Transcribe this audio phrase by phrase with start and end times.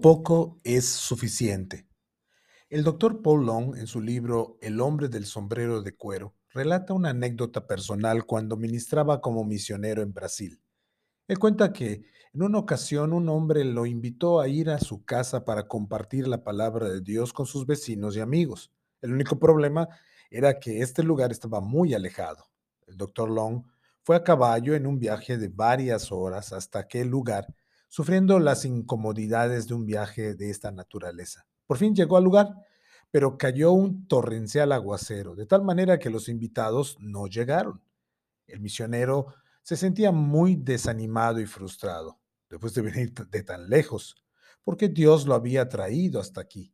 [0.00, 1.86] Poco es suficiente.
[2.68, 7.10] El doctor Paul Long, en su libro El hombre del sombrero de cuero, relata una
[7.10, 10.60] anécdota personal cuando ministraba como misionero en Brasil.
[11.28, 12.04] Él cuenta que
[12.34, 16.44] en una ocasión un hombre lo invitó a ir a su casa para compartir la
[16.44, 18.72] palabra de Dios con sus vecinos y amigos.
[19.00, 19.88] El único problema
[20.30, 22.46] era que este lugar estaba muy alejado.
[22.86, 23.64] El doctor Long
[24.02, 27.46] fue a caballo en un viaje de varias horas hasta aquel lugar
[27.88, 31.46] sufriendo las incomodidades de un viaje de esta naturaleza.
[31.66, 32.54] Por fin llegó al lugar,
[33.10, 37.82] pero cayó un torrencial aguacero, de tal manera que los invitados no llegaron.
[38.46, 44.16] El misionero se sentía muy desanimado y frustrado, después de venir de tan lejos,
[44.64, 46.72] porque Dios lo había traído hasta aquí.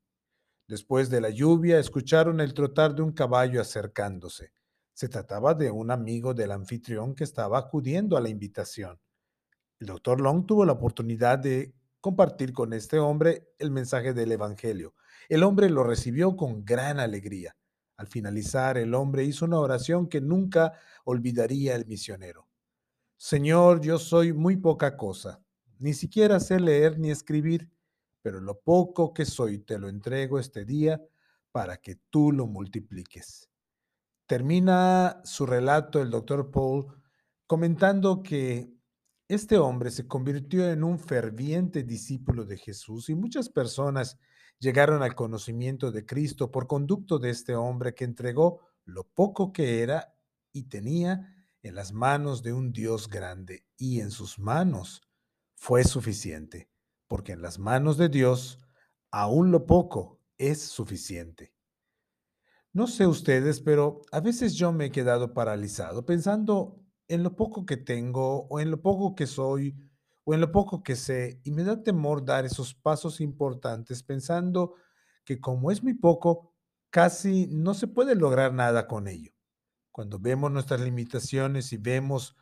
[0.69, 4.53] Después de la lluvia, escucharon el trotar de un caballo acercándose.
[4.95, 8.99] Se trataba de un amigo del anfitrión que estaba acudiendo a la invitación.
[9.83, 14.95] El doctor Long tuvo la oportunidad de compartir con este hombre el mensaje del Evangelio.
[15.29, 17.57] El hombre lo recibió con gran alegría.
[17.97, 22.47] Al finalizar, el hombre hizo una oración que nunca olvidaría el misionero.
[23.17, 25.43] Señor, yo soy muy poca cosa,
[25.81, 27.69] ni siquiera sé leer ni escribir,
[28.23, 31.03] pero lo poco que soy te lo entrego este día
[31.51, 33.51] para que tú lo multipliques.
[34.27, 36.87] Termina su relato el doctor Paul
[37.49, 38.81] comentando que
[39.35, 44.19] este hombre se convirtió en un ferviente discípulo de Jesús y muchas personas
[44.59, 49.83] llegaron al conocimiento de Cristo por conducto de este hombre que entregó lo poco que
[49.83, 50.15] era
[50.53, 55.01] y tenía en las manos de un Dios grande y en sus manos
[55.55, 56.69] fue suficiente,
[57.09, 58.59] porque en las manos de Dios
[59.11, 61.55] aún lo poco es suficiente.
[62.75, 66.82] No sé ustedes, pero a veces yo me he quedado paralizado pensando
[67.13, 69.77] en lo poco que tengo o en lo poco que soy
[70.25, 74.75] o en lo poco que sé y me da temor dar esos pasos importantes pensando
[75.25, 76.55] que como es muy poco,
[76.91, 79.33] casi no se puede lograr nada con ello.
[79.91, 82.37] Cuando vemos nuestras limitaciones y vemos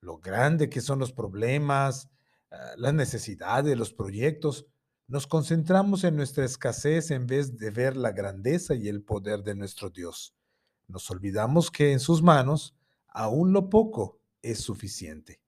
[0.00, 2.08] lo grande que son los problemas,
[2.50, 4.66] ah, las necesidades, los proyectos,
[5.08, 9.54] nos concentramos en nuestra escasez en vez de ver la grandeza y el poder de
[9.54, 10.34] nuestro Dios.
[10.86, 12.76] Nos olvidamos que en sus manos
[13.12, 15.40] aún lo poco es suficiente.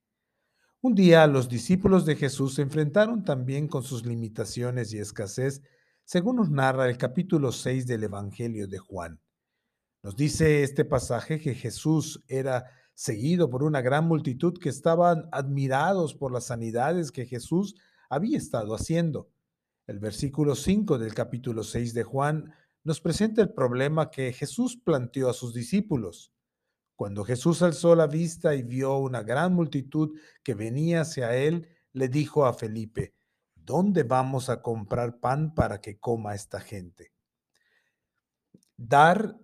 [0.80, 5.62] Un día los discípulos de Jesús se enfrentaron también con sus limitaciones y escasez,
[6.04, 9.20] según nos narra el capítulo 6 del Evangelio de Juan.
[10.02, 16.14] Nos dice este pasaje que Jesús era seguido por una gran multitud que estaban admirados
[16.14, 17.76] por las sanidades que Jesús
[18.10, 19.30] había estado haciendo.
[19.86, 22.54] El versículo 5 del capítulo 6 de Juan
[22.84, 26.34] nos presenta el problema que Jesús planteó a sus discípulos.
[26.96, 32.08] Cuando Jesús alzó la vista y vio una gran multitud que venía hacia él, le
[32.08, 33.14] dijo a Felipe,
[33.54, 37.12] ¿dónde vamos a comprar pan para que coma esta gente?
[38.76, 39.38] Dar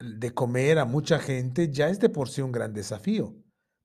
[0.00, 3.36] de comer a mucha gente ya es de por sí un gran desafío,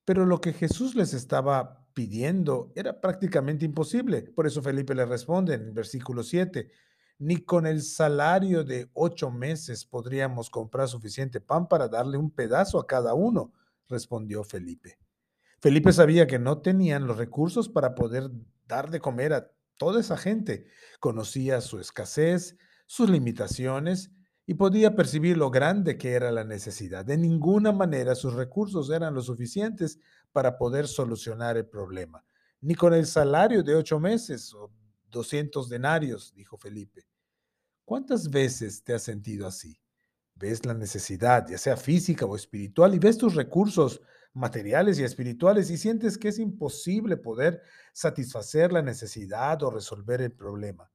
[0.06, 4.22] pero lo que Jesús les estaba pidiendo era prácticamente imposible.
[4.22, 6.69] Por eso Felipe le responde en el versículo 7,
[7.19, 12.79] ni con el salario de ocho meses podríamos comprar suficiente pan para darle un pedazo
[12.79, 13.53] a cada uno,
[13.88, 15.00] respondió Felipe.
[15.59, 18.29] Felipe sabía que no tenían los recursos para poder
[18.67, 20.67] dar de comer a toda esa gente.
[21.00, 24.11] Conocía su escasez, sus limitaciones
[24.45, 27.03] y podía percibir lo grande que era la necesidad.
[27.03, 30.00] De ninguna manera sus recursos eran lo suficientes
[30.31, 32.23] para poder solucionar el problema.
[32.61, 34.72] Ni con el salario de ocho meses o
[35.09, 37.07] 200 denarios, dijo Felipe.
[37.85, 39.79] ¿Cuántas veces te has sentido así?
[40.35, 44.01] Ves la necesidad, ya sea física o espiritual, y ves tus recursos
[44.34, 47.62] materiales y espirituales y sientes que es imposible poder
[47.94, 50.91] satisfacer la necesidad o resolver el problema.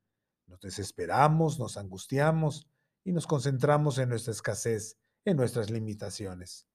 [0.47, 2.69] Nos desesperamos, nos angustiamos
[3.05, 6.69] y nos concentramos en nuestra escasez, en nuestras limitaciones.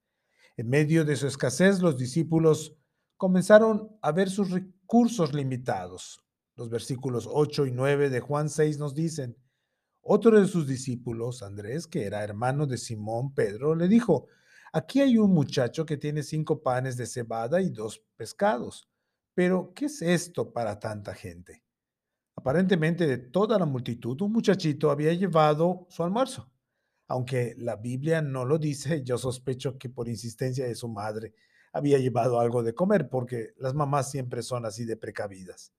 [0.58, 2.76] En medio de su escasez, los discípulos
[3.16, 6.24] comenzaron a ver sus recursos limitados,
[6.58, 9.38] los versículos 8 y 9 de Juan 6 nos dicen,
[10.02, 14.28] otro de sus discípulos, Andrés, que era hermano de Simón Pedro, le dijo,
[14.74, 18.90] aquí hay un muchacho que tiene cinco panes de cebada y dos pescados,
[19.36, 21.64] pero ¿qué es esto para tanta gente?
[22.36, 26.52] Aparentemente de toda la multitud, un muchachito había llevado su almuerzo.
[27.08, 31.34] Aunque la Biblia no lo dice, yo sospecho que por insistencia de su madre
[31.72, 35.74] había llevado algo de comer, porque las mamás siempre son así de precavidas.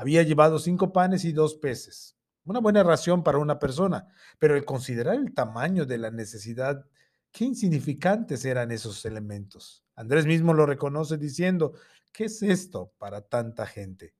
[0.00, 2.16] Había llevado cinco panes y dos peces,
[2.46, 4.08] una buena ración para una persona,
[4.38, 6.86] pero el considerar el tamaño de la necesidad,
[7.30, 9.84] qué insignificantes eran esos elementos.
[9.94, 11.74] Andrés mismo lo reconoce diciendo,
[12.12, 14.14] ¿qué es esto para tanta gente?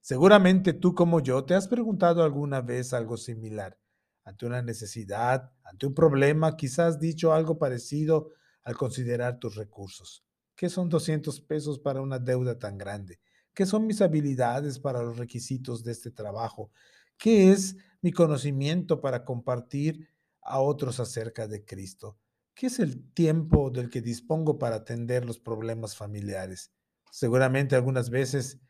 [0.00, 3.76] Seguramente tú como yo te has preguntado alguna vez algo similar.
[4.22, 8.30] Ante una necesidad, ante un problema, quizás has dicho algo parecido
[8.62, 10.24] al considerar tus recursos.
[10.54, 13.18] ¿Qué son 200 pesos para una deuda tan grande?
[13.54, 16.70] ¿Qué son mis habilidades para los requisitos de este trabajo?
[17.16, 20.08] ¿Qué es mi conocimiento para compartir
[20.42, 22.18] a otros acerca de Cristo?
[22.54, 26.72] ¿Qué es el tiempo del que dispongo para atender los problemas familiares?
[27.10, 28.60] Seguramente algunas veces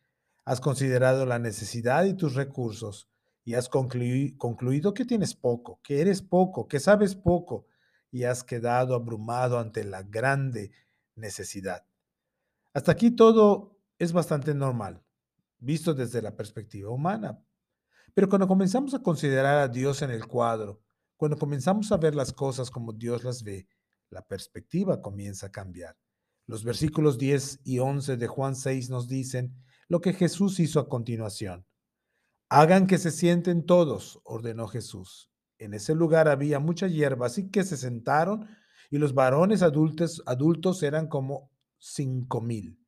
[0.45, 3.09] has considerado la necesidad y tus recursos
[3.45, 7.67] y has concluido que tienes poco, que eres poco, que sabes poco
[8.11, 10.73] y has quedado abrumado ante la grande
[11.15, 11.87] necesidad.
[12.73, 15.03] Hasta aquí todo es bastante normal,
[15.59, 17.43] visto desde la perspectiva humana.
[18.15, 20.83] Pero cuando comenzamos a considerar a Dios en el cuadro,
[21.17, 23.69] cuando comenzamos a ver las cosas como Dios las ve,
[24.11, 25.97] la perspectiva comienza a cambiar.
[26.47, 29.55] Los versículos 10 y 11 de Juan 6 nos dicen
[29.89, 31.67] lo que Jesús hizo a continuación.
[32.51, 35.31] Hagan que se sienten todos, ordenó Jesús.
[35.59, 38.49] En ese lugar había mucha hierba, así que se sentaron
[38.91, 42.84] y los varones adultos, adultos eran como cinco mil.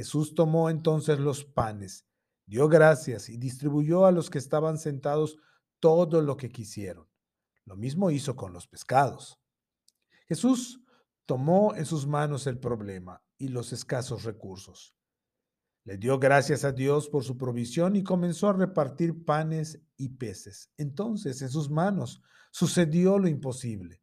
[0.00, 2.06] Jesús tomó entonces los panes,
[2.46, 5.36] dio gracias y distribuyó a los que estaban sentados
[5.78, 7.06] todo lo que quisieron.
[7.66, 9.38] Lo mismo hizo con los pescados.
[10.26, 10.82] Jesús
[11.26, 14.94] tomó en sus manos el problema y los escasos recursos.
[15.84, 20.70] Le dio gracias a Dios por su provisión y comenzó a repartir panes y peces.
[20.78, 22.22] Entonces en sus manos
[22.52, 24.00] sucedió lo imposible,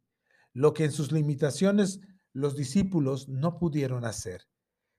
[0.52, 1.98] lo que en sus limitaciones
[2.32, 4.42] los discípulos no pudieron hacer.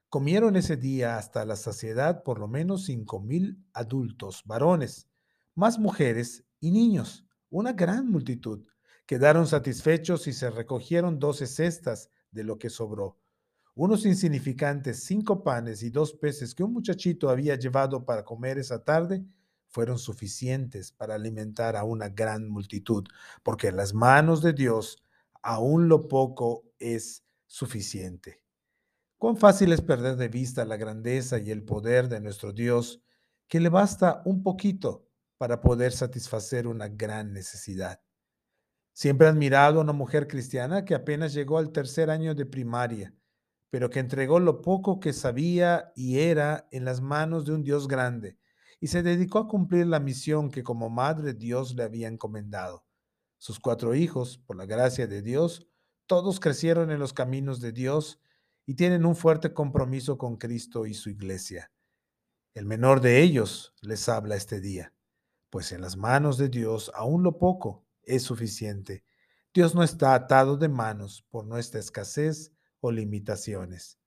[0.10, 5.08] Comieron ese día hasta la saciedad por lo menos cinco mil adultos, varones,
[5.54, 8.66] más mujeres y niños, una gran multitud.
[9.06, 13.20] Quedaron satisfechos y se recogieron doce cestas de lo que sobró.
[13.76, 18.84] Unos insignificantes cinco panes y dos peces que un muchachito había llevado para comer esa
[18.84, 19.24] tarde
[19.68, 23.04] fueron suficientes para alimentar a una gran multitud,
[23.44, 25.04] porque en las manos de Dios
[25.44, 28.42] aún lo poco es suficiente.
[29.20, 33.04] Cuán fácil es perder de vista la grandeza y el poder de nuestro Dios,
[33.50, 38.00] que le basta un poquito para poder satisfacer una gran necesidad.
[38.94, 43.14] Siempre he admirado a una mujer cristiana que apenas llegó al tercer año de primaria,
[43.70, 47.90] pero que entregó lo poco que sabía y era en las manos de un Dios
[47.90, 48.38] grande,
[48.80, 52.86] y se dedicó a cumplir la misión que como madre Dios le había encomendado.
[53.38, 55.68] Sus cuatro hijos, por la gracia de Dios,
[56.06, 58.22] todos crecieron en los caminos de Dios
[58.70, 61.72] y tienen un fuerte compromiso con Cristo y su iglesia.
[62.54, 64.94] El menor de ellos les habla este día,
[65.50, 69.04] pues en las manos de Dios aún lo poco es suficiente.
[69.56, 73.98] Dios no está atado de manos por nuestra escasez o limitaciones.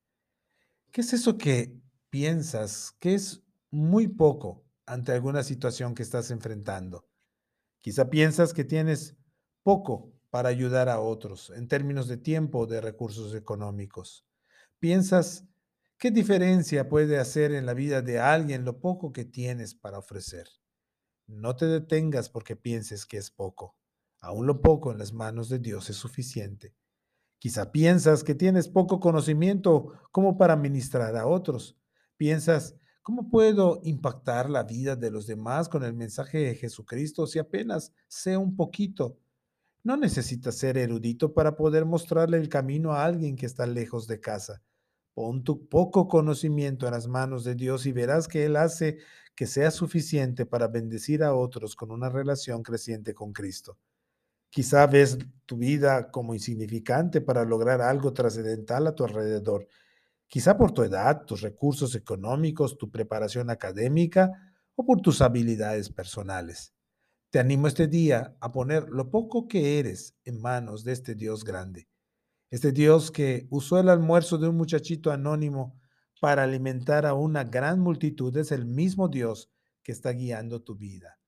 [0.93, 1.77] ¿Qué es eso que
[2.09, 7.05] piensas que es muy poco ante alguna situación que estás enfrentando?
[7.81, 9.17] Quizá piensas que tienes
[9.61, 14.25] poco para ayudar a otros en términos de tiempo o de recursos económicos.
[14.83, 15.47] ¿Piensas
[15.97, 20.45] qué diferencia puede hacer en la vida de alguien lo poco que tienes para ofrecer?
[21.25, 23.77] No te detengas porque pienses que es poco.
[24.19, 26.75] Aún lo poco en las manos de Dios es suficiente.
[27.39, 31.77] Quizá piensas que tienes poco conocimiento como para ministrar a otros.
[32.17, 37.39] Piensas, ¿cómo puedo impactar la vida de los demás con el mensaje de Jesucristo si
[37.39, 39.17] apenas sé un poquito?
[39.81, 44.19] No necesitas ser erudito para poder mostrarle el camino a alguien que está lejos de
[44.19, 44.61] casa.
[45.13, 48.97] Pon tu poco conocimiento en las manos de Dios y verás que Él hace
[49.35, 53.77] que sea suficiente para bendecir a otros con una relación creciente con Cristo.
[54.49, 59.67] Quizá ves tu vida como insignificante para lograr algo trascendental a tu alrededor.
[60.27, 64.31] Quizá por tu edad, tus recursos económicos, tu preparación académica
[64.75, 66.73] o por tus habilidades personales.
[67.29, 71.43] Te animo este día a poner lo poco que eres en manos de este Dios
[71.43, 71.87] grande
[72.53, 75.81] este Dios que usó el almuerzo de un muchachito anónimo
[76.21, 81.19] para alimentar a una gran multitud es el mismo Dios que está guiando tu vida.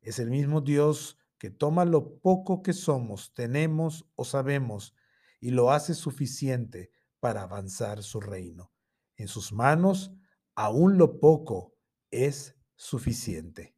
[0.00, 4.94] Es el mismo Dios que toma lo poco que somos, tenemos o sabemos
[5.40, 8.72] y lo hace suficiente para avanzar su reino.
[9.16, 10.14] En sus manos,
[10.54, 11.76] aún lo poco
[12.10, 13.76] es suficiente.